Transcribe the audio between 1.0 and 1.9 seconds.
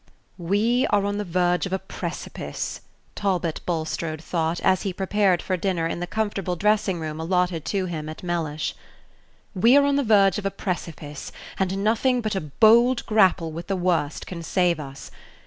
on the verge of a